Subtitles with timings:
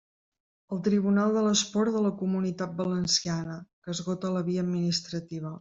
[0.75, 5.49] El Tribunal de l'Esport de la Comunitat Valenciana, que esgota la via administrativa.